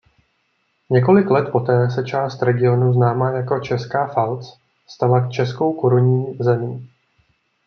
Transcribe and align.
Několik 0.89 1.29
let 1.29 1.51
poté 1.51 1.91
se 1.91 2.03
část 2.05 2.41
regionu 2.41 2.93
známá 2.93 3.31
jako 3.31 3.59
Česká 3.59 4.07
Falc 4.07 4.57
stala 4.87 5.29
českou 5.29 5.73
korunní 5.73 6.37
zemí. 6.41 6.89